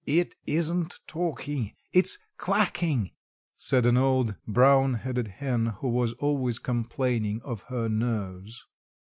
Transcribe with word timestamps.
"It 0.07 0.35
isn't 0.47 0.99
talking. 1.05 1.73
It's 1.93 2.17
quacking," 2.39 3.11
said 3.55 3.85
an 3.85 3.97
old, 3.97 4.33
brown 4.47 4.95
headed 4.95 5.27
hen 5.27 5.67
who 5.79 5.89
was 5.89 6.13
always 6.13 6.57
complaining 6.57 7.39
of 7.43 7.61
her 7.67 7.87
nerves. 7.87 8.65